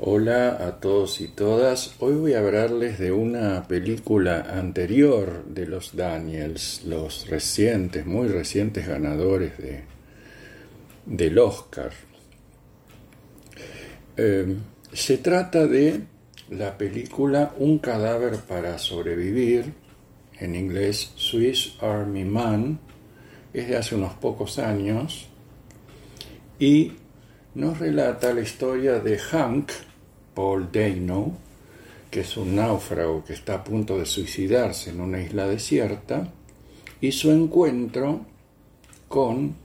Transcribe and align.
Hola 0.00 0.64
a 0.64 0.78
todos 0.78 1.20
y 1.20 1.26
todas. 1.26 1.96
Hoy 1.98 2.14
voy 2.14 2.34
a 2.34 2.38
hablarles 2.38 3.00
de 3.00 3.10
una 3.10 3.66
película 3.66 4.42
anterior 4.42 5.44
de 5.46 5.66
los 5.66 5.96
Daniels, 5.96 6.84
los 6.84 7.26
recientes, 7.28 8.06
muy 8.06 8.28
recientes 8.28 8.86
ganadores 8.86 9.58
de, 9.58 9.82
del 11.04 11.36
Oscar. 11.40 11.90
Eh, 14.16 14.56
se 14.92 15.18
trata 15.18 15.66
de 15.66 16.02
la 16.50 16.78
película 16.78 17.52
Un 17.58 17.80
cadáver 17.80 18.36
para 18.36 18.78
sobrevivir, 18.78 19.74
en 20.38 20.54
inglés 20.54 21.10
Swiss 21.16 21.74
Army 21.80 22.24
Man, 22.24 22.78
es 23.52 23.66
de 23.66 23.76
hace 23.76 23.96
unos 23.96 24.14
pocos 24.14 24.60
años 24.60 25.26
y 26.60 26.92
nos 27.58 27.80
relata 27.80 28.32
la 28.32 28.42
historia 28.42 29.00
de 29.00 29.18
Hank, 29.18 29.72
Paul 30.32 30.70
Dano, 30.70 31.36
que 32.08 32.20
es 32.20 32.36
un 32.36 32.54
náufrago 32.54 33.24
que 33.24 33.32
está 33.32 33.54
a 33.54 33.64
punto 33.64 33.98
de 33.98 34.06
suicidarse 34.06 34.90
en 34.90 35.00
una 35.00 35.20
isla 35.20 35.48
desierta, 35.48 36.28
y 37.00 37.10
su 37.10 37.32
encuentro 37.32 38.24
con 39.08 39.56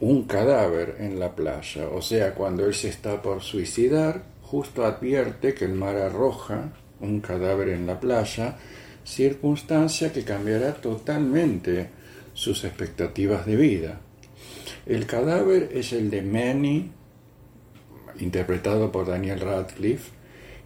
un 0.00 0.24
cadáver 0.24 0.96
en 0.98 1.18
la 1.18 1.34
playa. 1.34 1.88
O 1.88 2.02
sea, 2.02 2.34
cuando 2.34 2.66
él 2.66 2.74
se 2.74 2.90
está 2.90 3.22
por 3.22 3.40
suicidar, 3.40 4.24
justo 4.42 4.84
advierte 4.84 5.54
que 5.54 5.64
el 5.64 5.72
mar 5.72 5.96
arroja 5.96 6.74
un 7.00 7.22
cadáver 7.22 7.70
en 7.70 7.86
la 7.86 7.98
playa, 7.98 8.58
circunstancia 9.02 10.12
que 10.12 10.24
cambiará 10.24 10.74
totalmente 10.74 11.88
sus 12.34 12.64
expectativas 12.64 13.46
de 13.46 13.56
vida. 13.56 14.00
El 14.86 15.06
cadáver 15.06 15.70
es 15.72 15.92
el 15.92 16.10
de 16.10 16.20
Manny, 16.20 16.90
interpretado 18.20 18.92
por 18.92 19.06
Daniel 19.06 19.40
Radcliffe, 19.40 20.10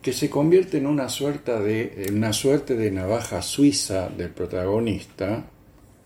que 0.02 0.12
se 0.12 0.28
convierte 0.28 0.78
en 0.78 0.86
una 0.86 1.08
suerte 1.08 1.52
de, 1.60 2.08
una 2.12 2.32
suerte 2.32 2.74
de 2.74 2.90
navaja 2.90 3.42
suiza 3.42 4.08
del 4.08 4.30
protagonista, 4.30 5.44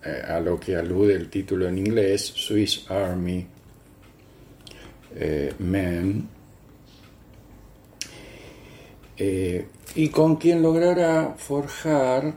eh, 0.05 0.23
a 0.27 0.41
lo 0.41 0.59
que 0.59 0.77
alude 0.77 1.15
el 1.15 1.31
título 1.31 1.69
en 1.69 1.79
inglés, 1.79 2.23
Swiss 2.23 2.91
Army 2.91 3.47
eh, 5.15 5.53
Man, 5.59 6.29
eh, 9.17 9.67
y 9.95 10.09
con 10.09 10.37
quien 10.37 10.63
logrará 10.63 11.35
forjar 11.37 12.35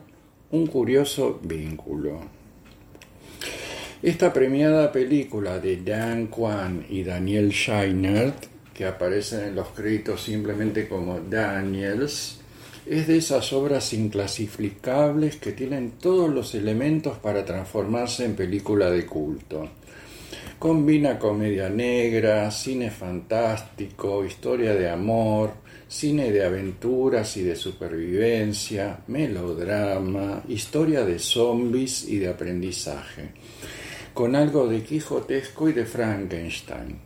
un 0.51 0.67
curioso 0.67 1.39
vínculo. 1.43 2.44
Esta 4.05 4.31
premiada 4.31 4.91
película 4.91 5.57
de 5.57 5.77
Dan 5.77 6.27
Kwan 6.27 6.85
y 6.87 7.01
Daniel 7.01 7.49
Scheinert 7.49 8.45
que 8.71 8.85
aparecen 8.85 9.45
en 9.45 9.55
los 9.55 9.69
créditos 9.69 10.21
simplemente 10.21 10.87
como 10.87 11.19
Daniels, 11.21 12.41
es 12.85 13.07
de 13.07 13.17
esas 13.17 13.51
obras 13.51 13.93
inclasificables 13.93 15.37
que 15.37 15.53
tienen 15.53 15.93
todos 15.93 16.29
los 16.29 16.53
elementos 16.53 17.17
para 17.17 17.45
transformarse 17.45 18.25
en 18.25 18.35
película 18.35 18.91
de 18.91 19.07
culto. 19.07 19.67
Combina 20.59 21.17
comedia 21.17 21.69
negra, 21.69 22.51
cine 22.51 22.91
fantástico, 22.91 24.23
historia 24.23 24.75
de 24.75 24.87
amor, 24.89 25.51
cine 25.87 26.31
de 26.31 26.45
aventuras 26.45 27.37
y 27.37 27.43
de 27.43 27.55
supervivencia, 27.55 28.99
melodrama, 29.07 30.43
historia 30.47 31.05
de 31.05 31.17
zombies 31.17 32.07
y 32.07 32.17
de 32.17 32.29
aprendizaje, 32.29 33.31
con 34.15 34.33
algo 34.37 34.65
de 34.67 34.81
quijotesco 34.81 35.67
y 35.67 35.73
de 35.73 35.85
Frankenstein. 35.85 36.97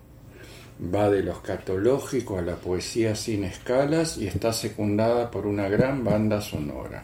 Va 0.93 1.09
de 1.09 1.23
lo 1.23 1.31
escatológico 1.31 2.37
a 2.37 2.43
la 2.43 2.55
poesía 2.55 3.15
sin 3.15 3.43
escalas 3.43 4.19
y 4.19 4.27
está 4.27 4.53
secundada 4.53 5.31
por 5.31 5.47
una 5.47 5.67
gran 5.67 6.03
banda 6.03 6.39
sonora. 6.39 7.03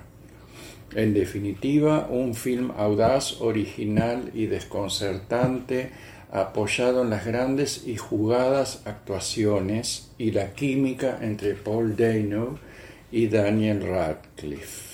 En 0.93 1.15
definitiva, 1.15 2.07
un 2.07 2.35
film 2.35 2.71
audaz, 2.77 3.41
original 3.41 4.29
y 4.35 4.45
desconcertante, 4.45 5.89
apoyado 6.31 7.01
en 7.01 7.09
las 7.09 7.25
grandes 7.25 7.87
y 7.87 7.97
jugadas 7.97 8.83
actuaciones 8.85 10.11
y 10.19 10.31
la 10.31 10.53
química 10.53 11.17
entre 11.19 11.55
Paul 11.55 11.95
Dano 11.95 12.59
y 13.11 13.27
Daniel 13.27 13.81
Radcliffe. 13.81 14.93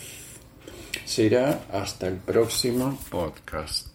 Será 1.03 1.65
hasta 1.69 2.07
el 2.07 2.15
próximo 2.15 2.97
podcast. 3.09 3.91